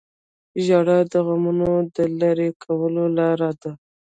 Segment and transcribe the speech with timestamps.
[0.65, 3.71] •ژړا د غمونو د لرې کولو لاره ده.